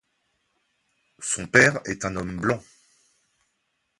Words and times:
Son 1.19 1.45
père 1.45 1.79
est 1.85 2.05
un 2.05 2.15
homme 2.15 2.37
blanc. 2.37 2.59